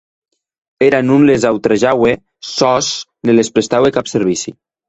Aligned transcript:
Era 0.89 0.99
non 1.09 1.25
les 1.31 1.45
autrejaue 1.51 2.13
sòs 2.55 2.91
ne 3.27 3.37
les 3.39 3.55
prestaue 3.59 3.97
cap 4.01 4.15
servici. 4.17 4.61